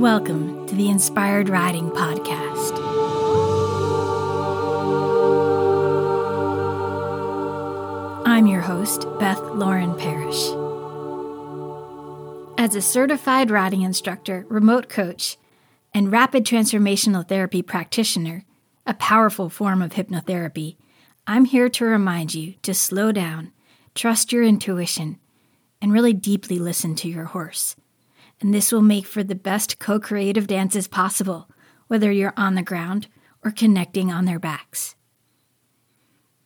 [0.00, 2.72] Welcome to the Inspired Riding Podcast.
[8.24, 10.46] I'm your host, Beth Lauren Parrish.
[12.58, 15.36] As a certified riding instructor, remote coach,
[15.92, 18.46] and rapid transformational therapy practitioner,
[18.86, 20.76] a powerful form of hypnotherapy,
[21.26, 23.52] I'm here to remind you to slow down,
[23.94, 25.18] trust your intuition,
[25.82, 27.76] and really deeply listen to your horse.
[28.40, 31.50] And this will make for the best co creative dances possible,
[31.88, 33.08] whether you're on the ground
[33.44, 34.94] or connecting on their backs.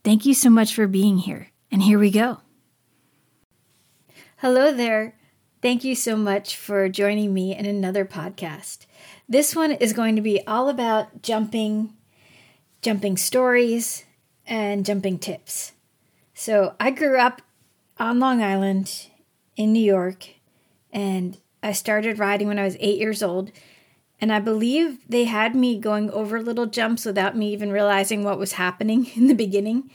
[0.03, 2.41] Thank you so much for being here, and here we go.
[4.39, 5.15] Hello there.
[5.63, 8.85] Thank you so much for joining me in another podcast.
[9.27, 11.95] This one is going to be all about jumping,
[12.83, 14.05] jumping stories,
[14.47, 15.73] and jumping tips.
[16.35, 17.41] So, I grew up
[17.99, 19.07] on Long Island
[19.57, 20.27] in New York,
[20.93, 23.51] and I started riding when I was eight years old.
[24.21, 28.39] And I believe they had me going over little jumps without me even realizing what
[28.39, 29.91] was happening in the beginning.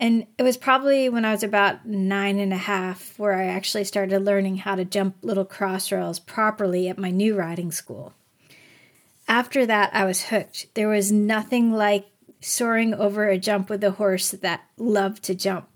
[0.00, 3.84] And it was probably when I was about nine and a half where I actually
[3.84, 8.12] started learning how to jump little cross rails properly at my new riding school.
[9.28, 10.74] After that, I was hooked.
[10.74, 12.06] There was nothing like
[12.40, 15.68] soaring over a jump with a horse that loved to jump.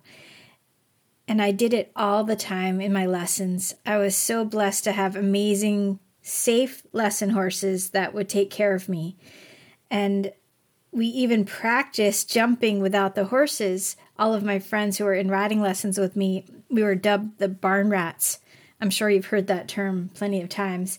[1.29, 3.75] And I did it all the time in my lessons.
[3.84, 8.89] I was so blessed to have amazing, safe lesson horses that would take care of
[8.89, 9.15] me.
[9.91, 10.33] And
[10.91, 13.95] we even practiced jumping without the horses.
[14.19, 17.49] All of my friends who were in riding lessons with me, we were dubbed the
[17.49, 18.39] barn rats.
[18.81, 20.99] I'm sure you've heard that term plenty of times.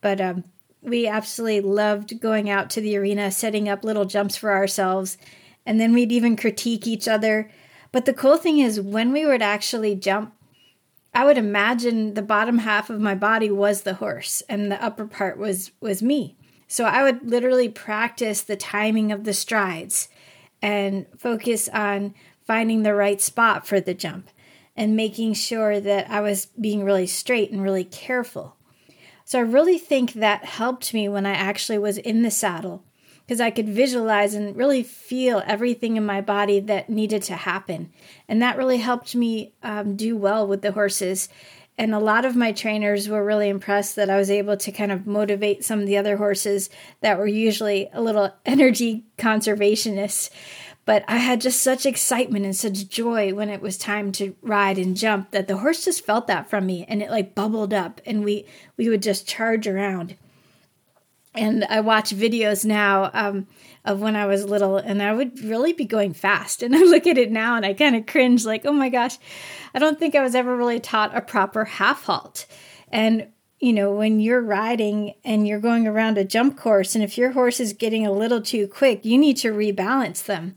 [0.00, 0.42] But um,
[0.82, 5.18] we absolutely loved going out to the arena, setting up little jumps for ourselves.
[5.64, 7.48] And then we'd even critique each other
[7.92, 10.34] but the cool thing is, when we would actually jump,
[11.14, 15.06] I would imagine the bottom half of my body was the horse and the upper
[15.06, 16.36] part was was me.
[16.66, 20.08] So I would literally practice the timing of the strides
[20.60, 22.14] and focus on
[22.46, 24.28] finding the right spot for the jump
[24.76, 28.56] and making sure that I was being really straight and really careful.
[29.24, 32.84] So I really think that helped me when I actually was in the saddle
[33.28, 37.92] because I could visualize and really feel everything in my body that needed to happen.
[38.26, 41.28] And that really helped me um, do well with the horses.
[41.76, 44.90] And a lot of my trainers were really impressed that I was able to kind
[44.90, 46.70] of motivate some of the other horses
[47.02, 50.30] that were usually a little energy conservationists.
[50.86, 54.78] But I had just such excitement and such joy when it was time to ride
[54.78, 58.00] and jump that the horse just felt that from me and it like bubbled up
[58.06, 58.46] and we
[58.78, 60.16] we would just charge around
[61.34, 63.46] and I watch videos now um,
[63.84, 66.62] of when I was little, and I would really be going fast.
[66.68, 69.18] And I look at it now and I kind of cringe, like, oh my gosh,
[69.74, 72.46] I don't think I was ever really taught a proper half halt.
[72.90, 73.28] And
[73.60, 77.32] you know, when you're riding and you're going around a jump course, and if your
[77.32, 80.54] horse is getting a little too quick, you need to rebalance them.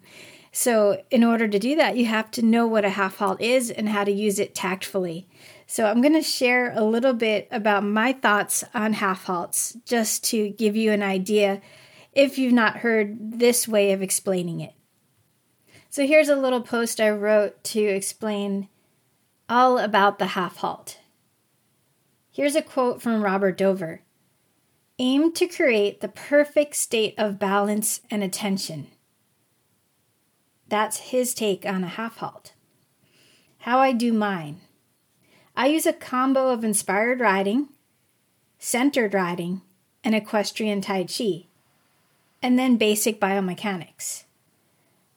[0.53, 3.71] So, in order to do that, you have to know what a half halt is
[3.71, 5.29] and how to use it tactfully.
[5.65, 10.25] So, I'm going to share a little bit about my thoughts on half halts just
[10.25, 11.61] to give you an idea
[12.11, 14.73] if you've not heard this way of explaining it.
[15.89, 18.67] So, here's a little post I wrote to explain
[19.47, 20.97] all about the half halt.
[22.29, 24.01] Here's a quote from Robert Dover
[24.99, 28.87] Aim to create the perfect state of balance and attention.
[30.71, 32.53] That's his take on a half halt.
[33.59, 34.61] How I do mine.
[35.53, 37.67] I use a combo of inspired riding,
[38.57, 39.63] centered riding,
[40.01, 41.47] and equestrian Tai Chi,
[42.41, 44.23] and then basic biomechanics.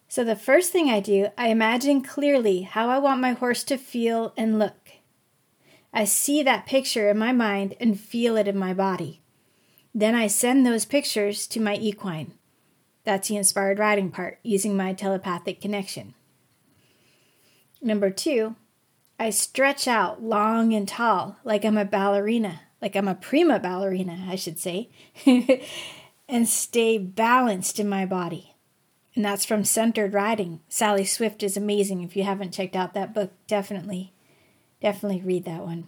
[0.08, 3.76] So, the first thing I do, I imagine clearly how I want my horse to
[3.76, 4.90] feel and look.
[5.92, 9.20] I see that picture in my mind and feel it in my body.
[9.94, 12.32] Then I send those pictures to my equine.
[13.04, 16.14] That's the inspired riding part, using my telepathic connection.
[17.82, 18.56] Number two,
[19.18, 24.26] I stretch out long and tall, like I'm a ballerina, like I'm a prima ballerina,
[24.28, 24.88] I should say,
[26.28, 28.54] and stay balanced in my body.
[29.14, 30.60] And that's from Centered Riding.
[30.68, 32.02] Sally Swift is amazing.
[32.02, 34.12] If you haven't checked out that book, definitely,
[34.80, 35.86] definitely read that one.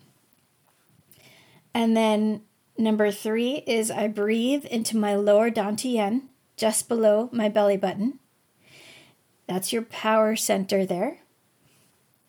[1.75, 2.43] And then
[2.79, 8.19] number three is I breathe into my lower dantian, just below my belly button.
[9.47, 11.19] That's your power center there.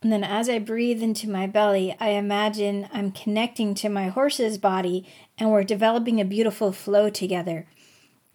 [0.04, 4.60] And then as I breathe into my belly, I imagine I'm connecting to my horse's
[4.60, 5.08] body
[5.38, 7.66] and we're developing a beautiful flow together,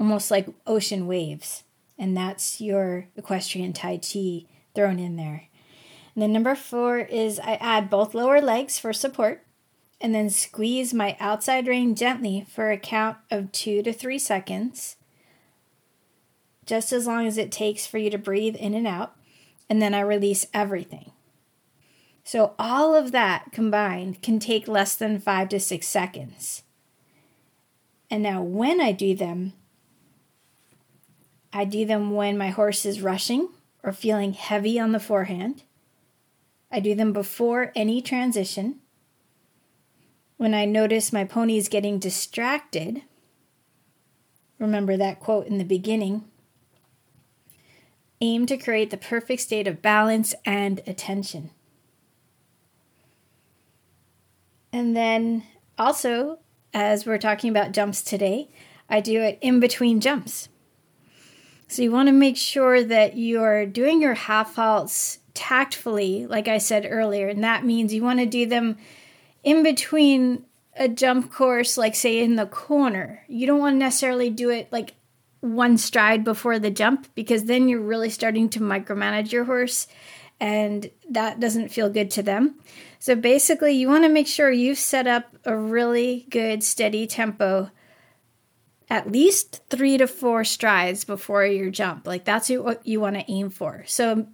[0.00, 1.62] almost like ocean waves.
[1.96, 5.44] And that's your equestrian Tai Chi thrown in there.
[6.14, 9.44] And then number four is I add both lower legs for support.
[10.02, 14.96] and then squeeze my outside rein gently for a count of two to three seconds,
[16.64, 19.16] just as long as it takes for you to breathe in and out,
[19.68, 21.12] and then I release everything.
[22.24, 26.62] So, all of that combined can take less than five to six seconds.
[28.10, 29.54] And now, when I do them,
[31.52, 33.48] I do them when my horse is rushing
[33.82, 35.64] or feeling heavy on the forehand.
[36.70, 38.76] I do them before any transition.
[40.36, 43.02] When I notice my pony is getting distracted,
[44.58, 46.24] remember that quote in the beginning
[48.22, 51.50] aim to create the perfect state of balance and attention.
[54.72, 55.42] And then
[55.76, 56.38] also,
[56.72, 58.48] as we're talking about jumps today,
[58.88, 60.48] I do it in between jumps.
[61.66, 66.58] So you want to make sure that you're doing your half halts tactfully, like I
[66.58, 68.76] said earlier, and that means you want to do them
[69.42, 70.44] in between
[70.76, 73.24] a jump course, like say in the corner.
[73.28, 74.92] You don't want to necessarily do it like
[75.42, 79.86] one stride before the jump because then you're really starting to micromanage your horse
[80.40, 82.56] and that doesn't feel good to them.
[82.98, 87.70] So basically, you want to make sure you've set up a really good steady tempo
[88.90, 92.06] at least three to four strides before your jump.
[92.06, 93.84] Like that's what you want to aim for.
[93.86, 94.26] So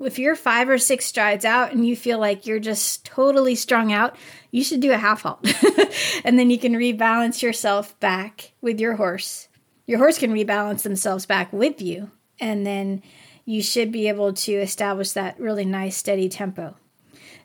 [0.00, 3.92] if you're five or six strides out and you feel like you're just totally strung
[3.92, 4.16] out,
[4.50, 5.46] you should do a half halt.
[6.24, 9.48] and then you can rebalance yourself back with your horse.
[9.86, 12.10] Your horse can rebalance themselves back with you.
[12.40, 13.02] And then
[13.44, 16.76] you should be able to establish that really nice, steady tempo.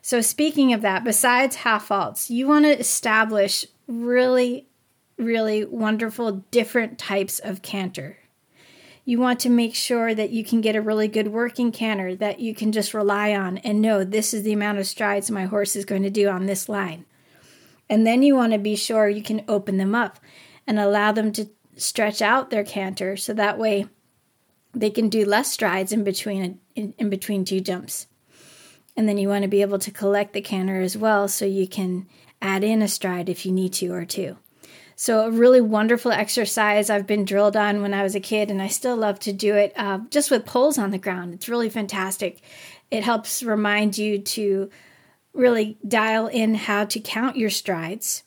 [0.02, 4.66] So, speaking of that, besides half halts, you want to establish really
[5.20, 8.16] really wonderful different types of canter.
[9.04, 12.40] You want to make sure that you can get a really good working canter that
[12.40, 15.74] you can just rely on and know this is the amount of strides my horse
[15.74, 17.04] is going to do on this line.
[17.88, 20.20] And then you want to be sure you can open them up
[20.66, 21.48] and allow them to
[21.80, 23.86] stretch out their canter so that way
[24.72, 28.06] they can do less strides in between in, in between two jumps.
[28.96, 31.66] And then you want to be able to collect the canter as well so you
[31.66, 32.06] can
[32.42, 34.36] add in a stride if you need to or two.
[34.96, 38.60] So, a really wonderful exercise I've been drilled on when I was a kid, and
[38.60, 41.32] I still love to do it uh, just with poles on the ground.
[41.32, 42.42] It's really fantastic.
[42.90, 44.68] It helps remind you to
[45.32, 48.24] really dial in how to count your strides,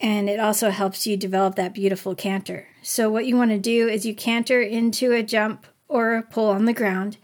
[0.00, 2.66] and it also helps you develop that beautiful canter.
[2.82, 6.50] So, what you want to do is you canter into a jump or a pull
[6.50, 7.18] on the ground,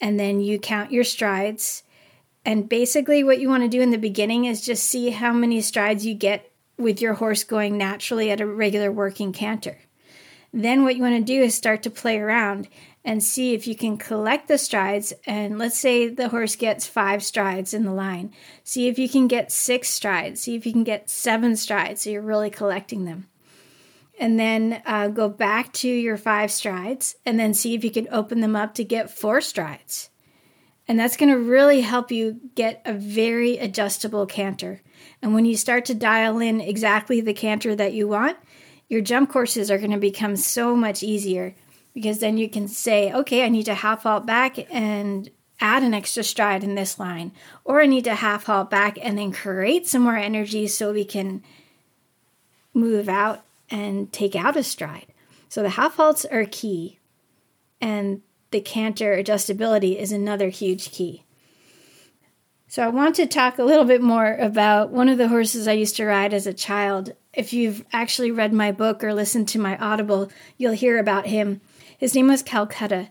[0.00, 1.82] and then you count your strides.
[2.44, 5.60] And basically, what you want to do in the beginning is just see how many
[5.60, 9.78] strides you get with your horse going naturally at a regular working canter.
[10.52, 12.68] Then, what you want to do is start to play around
[13.04, 15.12] and see if you can collect the strides.
[15.26, 18.32] And let's say the horse gets five strides in the line.
[18.62, 20.42] See if you can get six strides.
[20.42, 22.02] See if you can get seven strides.
[22.02, 23.26] So you're really collecting them.
[24.18, 28.06] And then uh, go back to your five strides and then see if you can
[28.10, 30.10] open them up to get four strides.
[30.86, 34.82] And that's going to really help you get a very adjustable canter.
[35.22, 38.36] And when you start to dial in exactly the canter that you want,
[38.88, 41.54] your jump courses are going to become so much easier
[41.94, 45.94] because then you can say, okay, I need to half halt back and add an
[45.94, 47.32] extra stride in this line,
[47.64, 51.04] or I need to half halt back and then create some more energy so we
[51.04, 51.42] can
[52.72, 55.06] move out and take out a stride.
[55.48, 56.98] So the half halts are key.
[57.80, 61.24] And the canter adjustability is another huge key.
[62.68, 65.72] So I want to talk a little bit more about one of the horses I
[65.72, 67.14] used to ride as a child.
[67.32, 71.60] If you've actually read my book or listened to my Audible, you'll hear about him.
[72.00, 73.10] His name was Calcutta,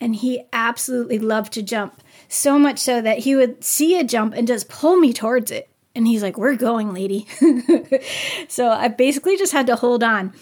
[0.00, 2.02] and he absolutely loved to jump.
[2.28, 5.68] So much so that he would see a jump and just pull me towards it.
[5.94, 7.26] And he's like, We're going, lady.
[8.48, 10.32] so I basically just had to hold on.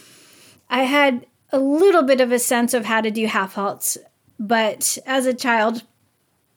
[0.71, 3.99] I had a little bit of a sense of how to do half halts
[4.39, 5.83] but as a child,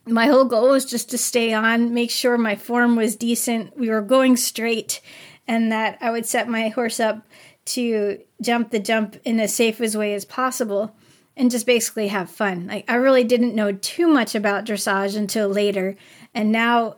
[0.05, 3.89] my whole goal was just to stay on, make sure my form was decent, we
[3.89, 5.01] were going straight,
[5.47, 7.25] and that I would set my horse up
[7.65, 10.95] to jump the jump in as safe way as possible
[11.39, 12.67] and just basically have fun.
[12.67, 15.95] Like I really didn't know too much about dressage until later,
[16.35, 16.97] and now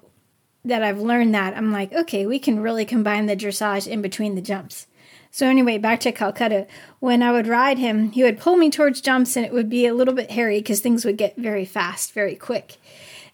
[0.66, 4.36] that I've learned that, I'm like, okay, we can really combine the dressage in between
[4.36, 4.88] the jumps.
[5.34, 6.68] So, anyway, back to Calcutta.
[7.00, 9.86] When I would ride him, he would pull me towards jumps and it would be
[9.88, 12.76] a little bit hairy because things would get very fast, very quick.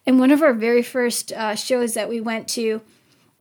[0.06, 2.82] And one of our very first uh, shows that we went to,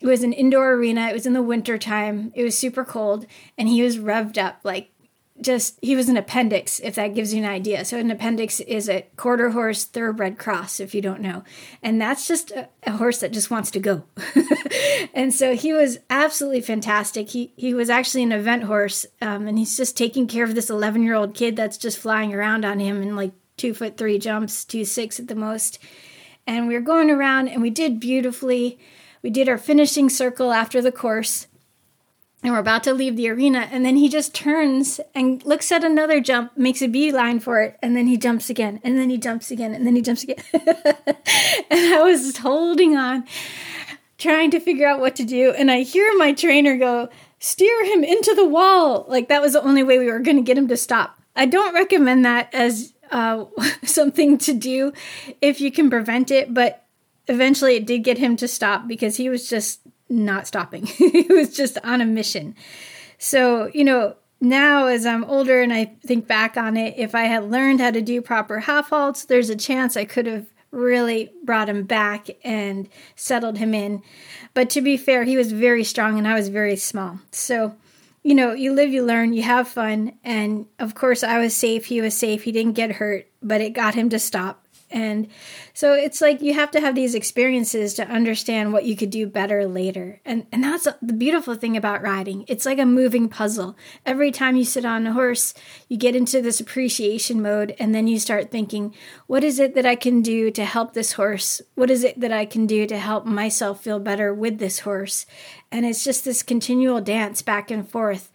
[0.00, 1.08] it was an indoor arena.
[1.08, 2.32] It was in the winter time.
[2.34, 3.26] It was super cold,
[3.58, 4.90] and he was revved up like
[5.40, 7.84] just he was an appendix if that gives you an idea.
[7.84, 11.44] So an appendix is a quarter horse thoroughbred cross if you don't know.
[11.82, 14.04] And that's just a, a horse that just wants to go.
[15.16, 17.30] And so he was absolutely fantastic.
[17.30, 20.68] He he was actually an event horse um, and he's just taking care of this
[20.68, 24.18] 11 year old kid that's just flying around on him in like two foot three
[24.18, 25.78] jumps two six at the most.
[26.46, 28.78] And we were going around and we did beautifully.
[29.22, 31.46] We did our finishing circle after the course
[32.42, 35.84] and we're about to leave the arena and then he just turns and looks at
[35.84, 39.18] another jump makes a beeline for it and then he jumps again and then he
[39.18, 40.36] jumps again and then he jumps again.
[41.68, 43.24] And i was holding on
[44.18, 48.02] trying to figure out what to do and i hear my trainer go steer him
[48.02, 49.04] into the wall.
[49.08, 51.20] Like that was the only way we were going to get him to stop.
[51.34, 53.44] I don't recommend that as uh,
[53.84, 54.92] something to do
[55.40, 56.84] if you can prevent it but
[57.28, 60.86] eventually it did get him to stop because he was just not stopping.
[60.86, 62.54] he was just on a mission.
[63.18, 67.22] So, you know, now as I'm older and I think back on it, if I
[67.22, 71.32] had learned how to do proper half halts, there's a chance I could have really
[71.42, 74.02] brought him back and settled him in.
[74.54, 77.20] But to be fair, he was very strong and I was very small.
[77.30, 77.74] So,
[78.22, 80.18] you know, you live, you learn, you have fun.
[80.22, 81.86] And of course, I was safe.
[81.86, 82.42] He was safe.
[82.42, 84.65] He didn't get hurt, but it got him to stop.
[84.90, 85.28] And
[85.74, 89.26] so it's like you have to have these experiences to understand what you could do
[89.26, 90.20] better later.
[90.24, 92.44] And and that's the beautiful thing about riding.
[92.46, 93.76] It's like a moving puzzle.
[94.04, 95.54] Every time you sit on a horse,
[95.88, 98.94] you get into this appreciation mode and then you start thinking,
[99.26, 101.60] what is it that I can do to help this horse?
[101.74, 105.26] What is it that I can do to help myself feel better with this horse?
[105.72, 108.30] And it's just this continual dance back and forth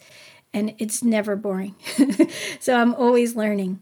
[0.54, 1.74] and it's never boring.
[2.60, 3.80] so I'm always learning.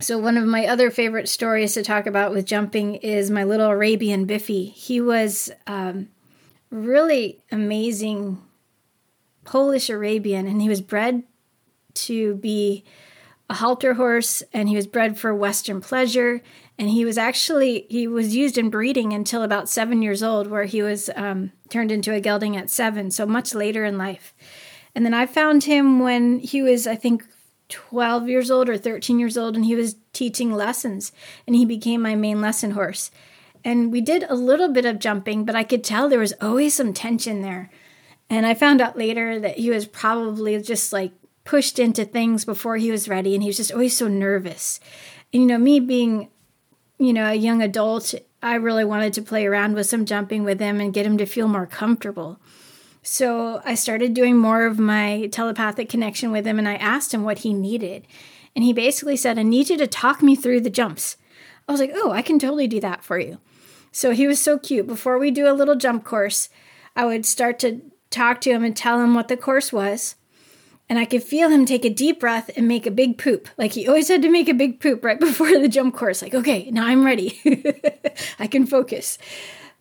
[0.00, 3.68] So, one of my other favorite stories to talk about with jumping is my little
[3.70, 4.66] Arabian Biffy.
[4.66, 6.08] He was um,
[6.70, 8.42] really amazing
[9.44, 11.22] Polish Arabian, and he was bred
[11.94, 12.84] to be
[13.48, 16.42] a halter horse, and he was bred for Western pleasure.
[16.76, 20.64] And he was actually he was used in breeding until about seven years old, where
[20.64, 24.34] he was um, turned into a gelding at seven, so much later in life.
[24.92, 27.24] And then I found him when he was, I think,
[27.68, 31.12] 12 years old or 13 years old and he was teaching lessons
[31.46, 33.10] and he became my main lesson horse.
[33.64, 36.74] And we did a little bit of jumping, but I could tell there was always
[36.74, 37.70] some tension there.
[38.28, 41.12] And I found out later that he was probably just like
[41.44, 44.80] pushed into things before he was ready and he was just always so nervous.
[45.32, 46.28] And you know, me being,
[46.98, 50.60] you know, a young adult, I really wanted to play around with some jumping with
[50.60, 52.38] him and get him to feel more comfortable.
[53.06, 57.22] So I started doing more of my telepathic connection with him and I asked him
[57.22, 58.06] what he needed.
[58.56, 61.18] And he basically said, I need you to talk me through the jumps.
[61.68, 63.38] I was like, oh, I can totally do that for you.
[63.92, 64.86] So he was so cute.
[64.86, 66.48] Before we do a little jump course,
[66.96, 70.14] I would start to talk to him and tell him what the course was.
[70.88, 73.48] And I could feel him take a deep breath and make a big poop.
[73.58, 76.22] Like he always had to make a big poop right before the jump course.
[76.22, 77.38] Like, okay, now I'm ready.
[78.38, 79.18] I can focus.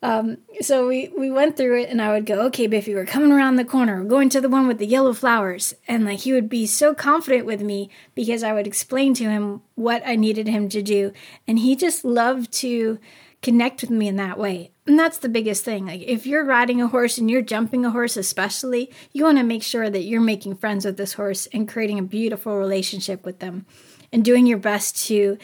[0.03, 3.31] Um, so we, we went through it and I would go, okay, Biffy, we're coming
[3.31, 4.03] around the corner.
[4.03, 5.73] We're going to the one with the yellow flowers.
[5.87, 9.61] And like he would be so confident with me because I would explain to him
[9.75, 11.13] what I needed him to do.
[11.47, 12.99] And he just loved to
[13.41, 14.71] connect with me in that way.
[14.85, 15.85] And that's the biggest thing.
[15.85, 19.43] Like if you're riding a horse and you're jumping a horse especially, you want to
[19.45, 23.39] make sure that you're making friends with this horse and creating a beautiful relationship with
[23.39, 23.65] them
[24.11, 25.37] and doing your best to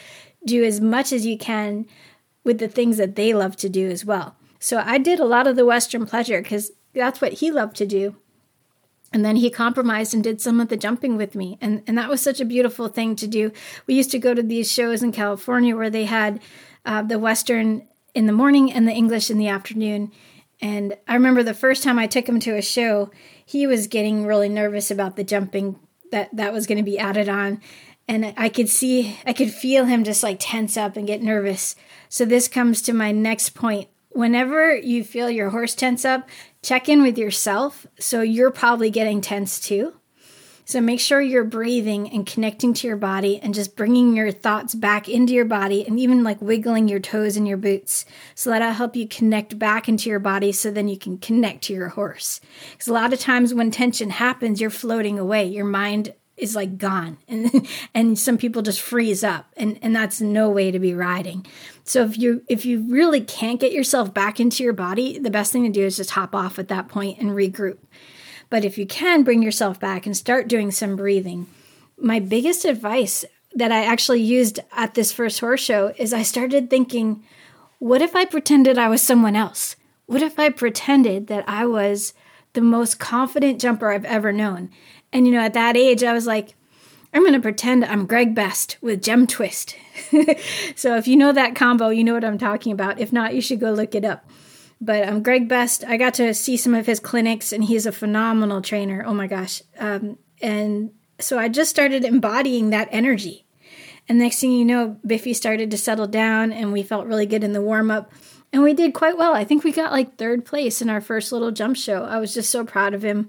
[0.44, 1.86] do as much as you can
[2.44, 4.36] with the things that they love to do as well.
[4.60, 7.86] So I did a lot of the Western pleasure because that's what he loved to
[7.86, 8.16] do.
[9.12, 11.58] And then he compromised and did some of the jumping with me.
[11.60, 13.50] And, and that was such a beautiful thing to do.
[13.88, 16.40] We used to go to these shows in California where they had
[16.84, 20.12] uh, the Western in the morning and the English in the afternoon.
[20.60, 23.10] And I remember the first time I took him to a show,
[23.44, 25.80] he was getting really nervous about the jumping
[26.12, 27.60] that that was going to be added on.
[28.06, 31.76] And I could see, I could feel him just like tense up and get nervous.
[32.08, 36.28] So this comes to my next point whenever you feel your horse tense up,
[36.62, 37.86] check in with yourself.
[37.98, 39.94] So you're probably getting tense too.
[40.70, 44.72] So make sure you're breathing and connecting to your body and just bringing your thoughts
[44.72, 48.04] back into your body and even like wiggling your toes in your boots.
[48.36, 51.72] So that'll help you connect back into your body so then you can connect to
[51.72, 52.40] your horse.
[52.70, 55.44] Because a lot of times when tension happens, you're floating away.
[55.44, 57.18] Your mind is like gone.
[57.28, 61.46] And and some people just freeze up and and that's no way to be riding.
[61.84, 65.52] So if you if you really can't get yourself back into your body the best
[65.52, 67.78] thing to do is just hop off at that point and regroup.
[68.48, 71.46] But if you can bring yourself back and start doing some breathing
[72.00, 76.70] my biggest advice that i actually used at this first horse show is i started
[76.70, 77.22] thinking
[77.78, 79.76] what if i pretended i was someone else?
[80.06, 82.14] What if i pretended that i was
[82.54, 84.70] the most confident jumper i've ever known
[85.12, 86.54] and, you know, at that age, I was like,
[87.12, 89.76] I'm going to pretend I'm Greg Best with Gem Twist.
[90.76, 93.00] so if you know that combo, you know what I'm talking about.
[93.00, 94.28] If not, you should go look it up.
[94.80, 95.84] But I'm um, Greg Best.
[95.84, 99.04] I got to see some of his clinics, and he's a phenomenal trainer.
[99.04, 99.62] Oh my gosh.
[99.78, 103.44] Um, and so I just started embodying that energy.
[104.08, 107.44] And next thing you know, Biffy started to settle down, and we felt really good
[107.44, 108.10] in the warm up.
[108.52, 109.34] And we did quite well.
[109.34, 112.04] I think we got like third place in our first little jump show.
[112.04, 113.28] I was just so proud of him.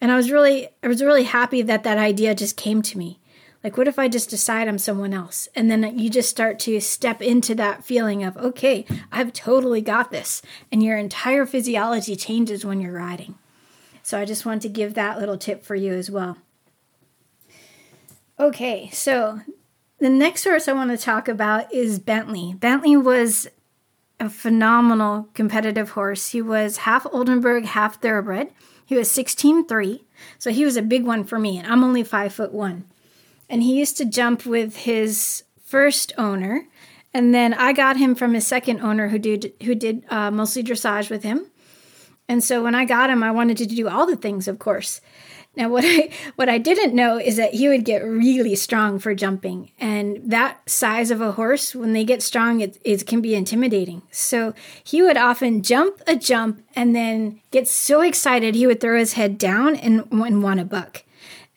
[0.00, 3.20] And I was really I was really happy that that idea just came to me.
[3.64, 5.48] Like what if I just decide I'm someone else?
[5.54, 10.10] And then you just start to step into that feeling of, okay, I've totally got
[10.10, 10.42] this.
[10.70, 13.34] And your entire physiology changes when you're riding.
[14.02, 16.38] So I just want to give that little tip for you as well.
[18.40, 19.40] Okay, so
[19.98, 22.54] the next horse I want to talk about is Bentley.
[22.54, 23.48] Bentley was
[24.20, 26.30] a phenomenal competitive horse.
[26.30, 28.50] He was half Oldenburg, half thoroughbred.
[28.88, 30.00] He was 16'3,
[30.38, 32.84] so he was a big one for me, and I'm only five foot one.
[33.46, 36.66] And he used to jump with his first owner,
[37.12, 40.64] and then I got him from his second owner who did who did uh, mostly
[40.64, 41.50] dressage with him.
[42.30, 45.02] And so when I got him, I wanted to do all the things, of course.
[45.58, 49.14] Now, what I what I didn't know is that he would get really strong for
[49.14, 53.34] jumping, and that size of a horse, when they get strong, it, it can be
[53.34, 54.02] intimidating.
[54.10, 58.98] So he would often jump a jump and then get so excited he would throw
[58.98, 61.02] his head down and, and want to buck,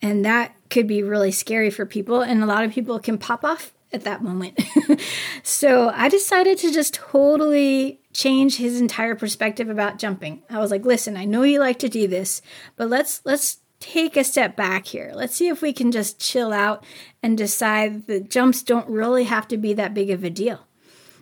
[0.02, 3.44] and that could be really scary for people, and a lot of people can pop
[3.44, 4.58] off at that moment.
[5.42, 10.42] so I decided to just totally change his entire perspective about jumping.
[10.50, 12.42] I was like, "Listen, I know you like to do this,
[12.76, 15.10] but let's let's take a step back here.
[15.12, 16.84] Let's see if we can just chill out
[17.20, 20.66] and decide that jumps don't really have to be that big of a deal.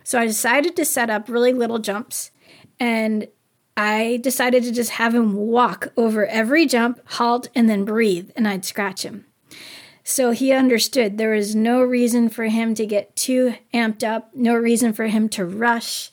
[0.03, 2.29] So I decided to set up really little jumps
[2.79, 3.27] and
[3.75, 8.47] I decided to just have him walk over every jump, halt, and then breathe, and
[8.47, 9.25] I'd scratch him.
[10.03, 14.53] So he understood there was no reason for him to get too amped up, no
[14.53, 16.11] reason for him to rush.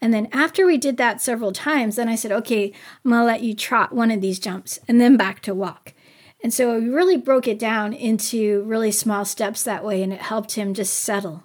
[0.00, 2.72] And then after we did that several times, then I said, okay,
[3.04, 5.92] I'm to let you trot one of these jumps and then back to walk.
[6.42, 10.22] And so we really broke it down into really small steps that way, and it
[10.22, 11.42] helped him just settle.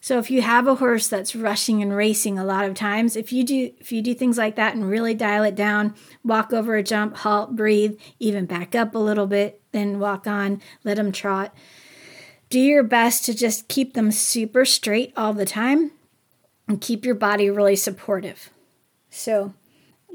[0.00, 3.32] So if you have a horse that's rushing and racing a lot of times, if
[3.32, 6.76] you do if you do things like that and really dial it down, walk over
[6.76, 11.12] a jump, halt, breathe, even back up a little bit, then walk on, let them
[11.12, 11.54] trot.
[12.50, 15.92] Do your best to just keep them super straight all the time
[16.68, 18.50] and keep your body really supportive.
[19.10, 19.54] So,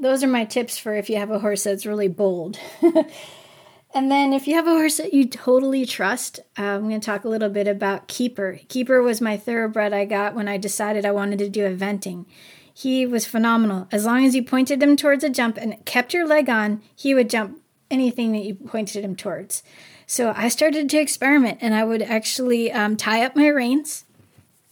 [0.00, 2.58] those are my tips for if you have a horse that's really bold.
[3.94, 7.04] and then, if you have a horse that you totally trust, uh, I'm going to
[7.04, 8.60] talk a little bit about Keeper.
[8.68, 12.26] Keeper was my thoroughbred I got when I decided I wanted to do eventing.
[12.72, 13.88] He was phenomenal.
[13.92, 17.14] As long as you pointed him towards a jump and kept your leg on, he
[17.14, 17.60] would jump
[17.90, 19.62] anything that you pointed him towards.
[20.06, 24.04] So I started to experiment and I would actually um, tie up my reins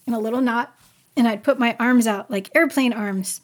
[0.06, 0.77] in a little knot
[1.18, 3.42] and I'd put my arms out like airplane arms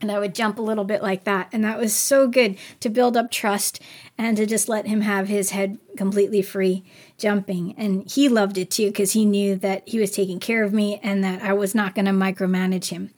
[0.00, 1.48] and I would jump a little bit like that.
[1.52, 3.80] And that was so good to build up trust
[4.16, 6.84] and to just let him have his head completely free
[7.16, 7.74] jumping.
[7.76, 11.00] And he loved it too because he knew that he was taking care of me
[11.02, 13.12] and that I was not going to micromanage him.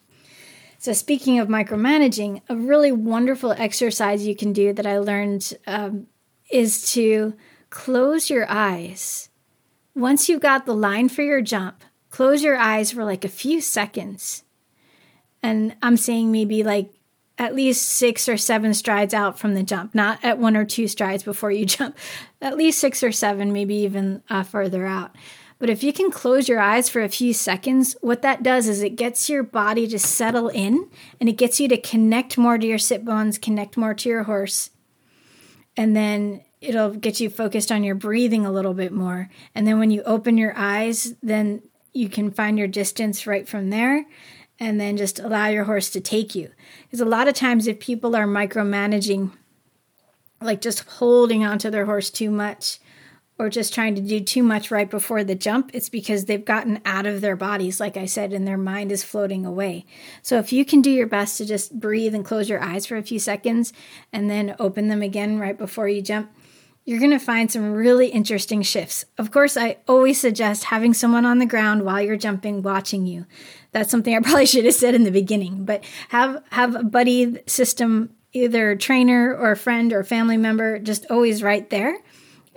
[0.79, 6.07] So, speaking of micromanaging, a really wonderful exercise you can do that I learned um,
[6.49, 7.35] is to
[7.69, 9.29] close your eyes.
[9.93, 13.59] Once you've got the line for your jump, close your eyes for like a few
[13.61, 14.43] seconds.
[15.41, 16.93] And I'm saying maybe like
[17.39, 20.87] at least six or seven strides out from the jump, not at one or two
[20.87, 21.97] strides before you jump,
[22.39, 25.15] at least six or seven, maybe even uh, further out.
[25.57, 28.81] But if you can close your eyes for a few seconds, what that does is
[28.81, 32.65] it gets your body to settle in and it gets you to connect more to
[32.65, 34.71] your sit bones, connect more to your horse.
[35.77, 39.29] And then it'll get you focused on your breathing a little bit more.
[39.53, 41.61] And then when you open your eyes, then
[41.93, 44.05] you can find your distance right from there
[44.59, 46.51] and then just allow your horse to take you.
[46.83, 49.31] Because a lot of times, if people are micromanaging,
[50.39, 52.79] like just holding onto their horse too much,
[53.41, 56.79] or just trying to do too much right before the jump, it's because they've gotten
[56.85, 59.83] out of their bodies, like I said, and their mind is floating away.
[60.21, 62.97] So if you can do your best to just breathe and close your eyes for
[62.97, 63.73] a few seconds
[64.13, 66.31] and then open them again right before you jump,
[66.91, 69.05] you're going to find some really interesting shifts.
[69.17, 73.25] Of course, I always suggest having someone on the ground while you're jumping watching you.
[73.71, 77.41] That's something I probably should have said in the beginning, but have have a buddy
[77.47, 81.97] system either a trainer or a friend or family member just always right there.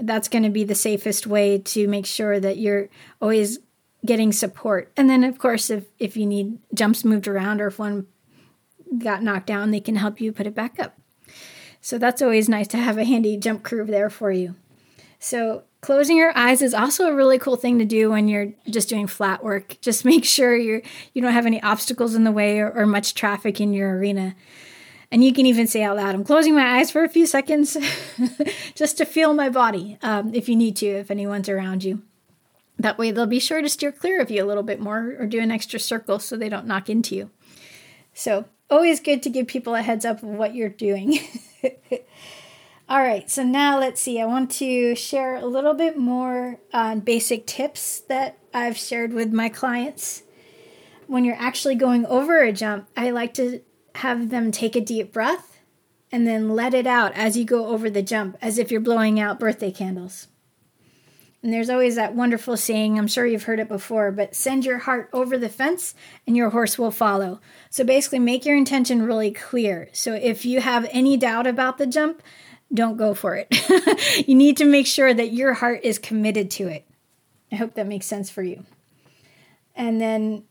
[0.00, 2.88] That's going to be the safest way to make sure that you're
[3.22, 3.60] always
[4.04, 4.90] getting support.
[4.96, 8.08] And then of course if if you need jumps moved around or if one
[8.98, 10.98] got knocked down, they can help you put it back up.
[11.84, 14.54] So that's always nice to have a handy jump crew there for you.
[15.18, 18.88] So closing your eyes is also a really cool thing to do when you're just
[18.88, 19.76] doing flat work.
[19.82, 20.80] Just make sure you're
[21.12, 24.34] you don't have any obstacles in the way or, or much traffic in your arena.
[25.10, 27.76] And you can even say out loud, I'm closing my eyes for a few seconds
[28.74, 32.00] just to feel my body um, if you need to, if anyone's around you.
[32.78, 35.26] That way, they'll be sure to steer clear of you a little bit more or
[35.26, 37.30] do an extra circle so they don't knock into you.
[38.14, 41.18] So, always good to give people a heads up of what you're doing.
[42.88, 44.20] All right, so now let's see.
[44.20, 49.32] I want to share a little bit more on basic tips that I've shared with
[49.32, 50.22] my clients.
[51.06, 53.60] When you're actually going over a jump, I like to
[53.96, 55.60] have them take a deep breath
[56.12, 59.18] and then let it out as you go over the jump, as if you're blowing
[59.18, 60.28] out birthday candles.
[61.44, 64.78] And there's always that wonderful saying, I'm sure you've heard it before, but send your
[64.78, 65.94] heart over the fence
[66.26, 67.38] and your horse will follow.
[67.68, 69.90] So basically, make your intention really clear.
[69.92, 72.22] So if you have any doubt about the jump,
[72.72, 74.26] don't go for it.
[74.26, 76.88] you need to make sure that your heart is committed to it.
[77.52, 78.64] I hope that makes sense for you.
[79.76, 80.44] And then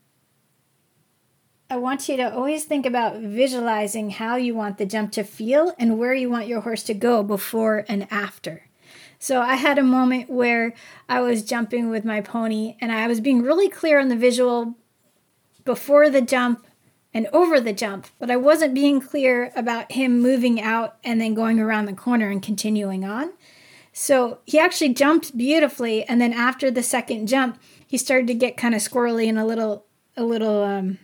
[1.71, 5.73] I want you to always think about visualizing how you want the jump to feel
[5.79, 8.67] and where you want your horse to go before and after.
[9.23, 10.73] So I had a moment where
[11.07, 14.75] I was jumping with my pony and I was being really clear on the visual
[15.63, 16.67] before the jump
[17.13, 21.36] and over the jump, but I wasn't being clear about him moving out and then
[21.36, 23.31] going around the corner and continuing on.
[23.93, 28.57] So he actually jumped beautifully and then after the second jump, he started to get
[28.57, 29.86] kind of squirrely and a little
[30.17, 30.99] a little um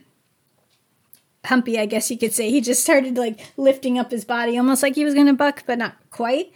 [1.45, 2.49] humpy, I guess you could say.
[2.49, 5.63] He just started like lifting up his body almost like he was going to buck,
[5.65, 6.51] but not quite.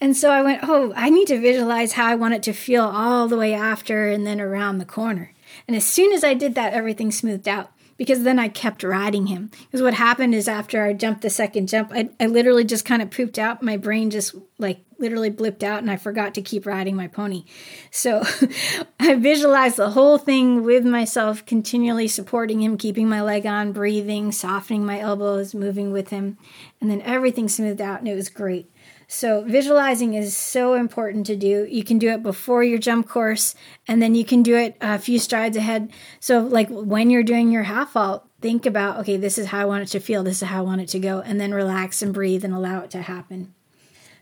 [0.00, 2.84] And so I went, oh, I need to visualize how I want it to feel
[2.84, 5.32] all the way after and then around the corner.
[5.66, 9.28] And as soon as I did that, everything smoothed out because then I kept riding
[9.28, 9.50] him.
[9.64, 13.02] Because what happened is after I jumped the second jump, I, I literally just kind
[13.02, 13.62] of pooped out.
[13.62, 17.44] My brain just like literally blipped out and I forgot to keep riding my pony.
[17.90, 18.22] So
[19.00, 24.32] I visualized the whole thing with myself, continually supporting him, keeping my leg on, breathing,
[24.32, 26.38] softening my elbows, moving with him.
[26.80, 28.70] And then everything smoothed out and it was great.
[29.06, 31.66] So, visualizing is so important to do.
[31.70, 33.54] You can do it before your jump course,
[33.86, 35.92] and then you can do it a few strides ahead.
[36.20, 39.64] So, like when you're doing your half halt, think about, okay, this is how I
[39.64, 42.02] want it to feel, this is how I want it to go, and then relax
[42.02, 43.54] and breathe and allow it to happen.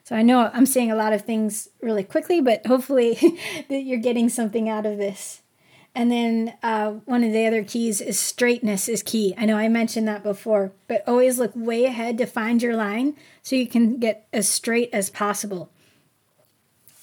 [0.04, 3.14] So, I know I'm saying a lot of things really quickly, but hopefully
[3.68, 5.41] that you're getting something out of this.
[5.94, 9.34] And then uh, one of the other keys is straightness is key.
[9.36, 13.14] I know I mentioned that before, but always look way ahead to find your line
[13.42, 15.70] so you can get as straight as possible.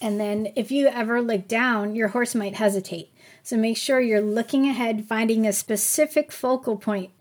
[0.01, 3.13] And then if you ever look down, your horse might hesitate.
[3.43, 7.11] So make sure you're looking ahead, finding a specific focal point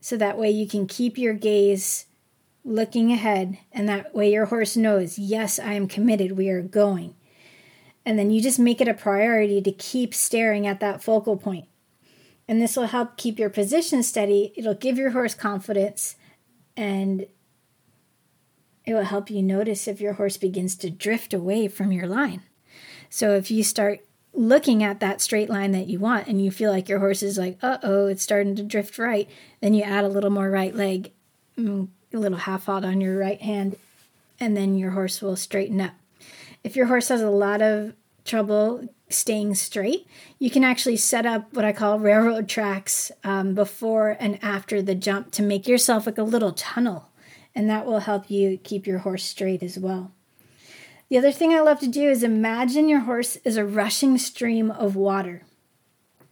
[0.00, 2.06] so that way you can keep your gaze
[2.64, 7.14] looking ahead and that way your horse knows, yes, I am committed, we are going.
[8.04, 11.66] And then you just make it a priority to keep staring at that focal point.
[12.48, 14.52] And this will help keep your position steady.
[14.56, 16.16] It'll give your horse confidence
[16.76, 17.26] and
[18.84, 22.42] it will help you notice if your horse begins to drift away from your line.
[23.08, 24.00] So if you start
[24.34, 27.38] looking at that straight line that you want and you feel like your horse is
[27.38, 29.28] like, uh oh, it's starting to drift right,
[29.60, 31.12] then you add a little more right leg,
[31.56, 33.76] mm, a little half halt on your right hand,
[34.40, 35.92] and then your horse will straighten up.
[36.64, 37.94] If your horse has a lot of
[38.24, 40.06] trouble staying straight,
[40.38, 44.94] you can actually set up what I call railroad tracks um, before and after the
[44.94, 47.10] jump to make yourself like a little tunnel,
[47.54, 50.12] and that will help you keep your horse straight as well.
[51.08, 54.70] The other thing I love to do is imagine your horse is a rushing stream
[54.70, 55.42] of water.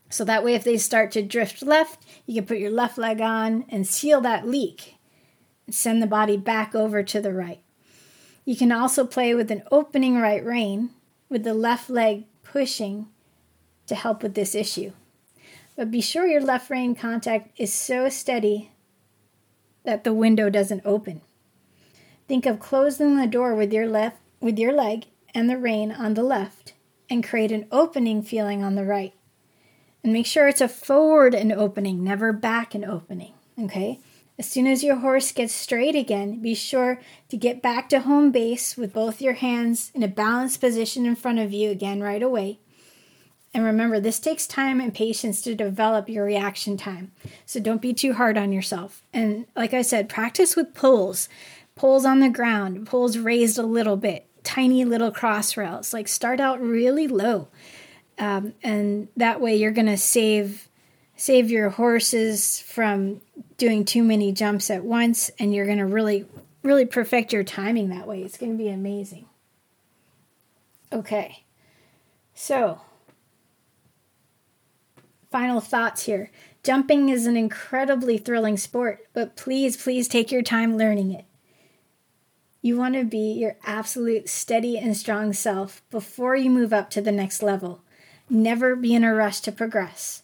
[0.09, 3.21] So that way, if they start to drift left, you can put your left leg
[3.21, 4.97] on and seal that leak
[5.67, 7.61] and send the body back over to the right.
[8.51, 10.91] You can also play with an opening right rein
[11.29, 13.07] with the left leg pushing
[13.87, 14.91] to help with this issue.
[15.77, 18.73] But be sure your left rein contact is so steady
[19.85, 21.21] that the window doesn't open.
[22.27, 26.15] Think of closing the door with your left with your leg and the rein on
[26.15, 26.73] the left
[27.09, 29.15] and create an opening feeling on the right.
[30.03, 34.01] And make sure it's a forward and opening, never back and opening, okay?
[34.41, 36.99] As soon as your horse gets straight again, be sure
[37.29, 41.15] to get back to home base with both your hands in a balanced position in
[41.15, 42.59] front of you again right away.
[43.53, 47.13] And remember, this takes time and patience to develop your reaction time.
[47.45, 49.03] So don't be too hard on yourself.
[49.13, 51.29] And like I said, practice with poles,
[51.75, 55.93] poles on the ground, poles raised a little bit, tiny little cross rails.
[55.93, 57.49] Like start out really low.
[58.19, 60.70] Um, and that way you're going to save
[61.21, 63.21] save your horses from
[63.59, 66.27] doing too many jumps at once and you're going to really
[66.63, 69.27] really perfect your timing that way it's going to be amazing
[70.93, 71.45] Okay.
[72.35, 72.81] So,
[75.31, 76.31] final thoughts here.
[76.63, 81.25] Jumping is an incredibly thrilling sport, but please, please take your time learning it.
[82.61, 87.01] You want to be your absolute steady and strong self before you move up to
[87.01, 87.83] the next level.
[88.29, 90.23] Never be in a rush to progress.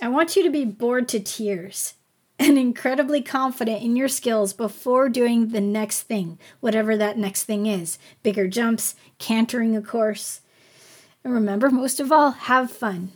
[0.00, 1.94] I want you to be bored to tears
[2.38, 7.66] and incredibly confident in your skills before doing the next thing, whatever that next thing
[7.66, 10.40] is bigger jumps, cantering a course.
[11.24, 13.10] And remember, most of all, have fun.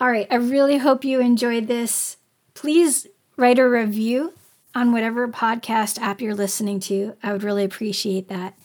[0.00, 2.18] All right, I really hope you enjoyed this.
[2.52, 4.34] Please write a review
[4.74, 7.16] on whatever podcast app you're listening to.
[7.22, 8.58] I would really appreciate that.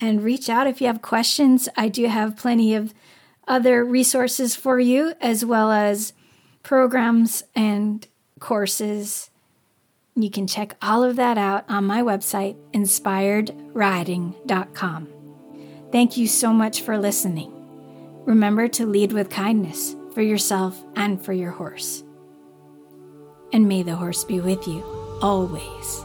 [0.00, 1.68] And reach out if you have questions.
[1.76, 2.92] I do have plenty of
[3.46, 6.12] other resources for you, as well as
[6.68, 8.06] programs and
[8.40, 9.30] courses.
[10.14, 15.08] You can check all of that out on my website, inspiredriding.com.
[15.90, 17.50] Thank you so much for listening.
[18.26, 22.04] Remember to lead with kindness for yourself and for your horse.
[23.50, 24.84] And may the horse be with you
[25.22, 26.04] always.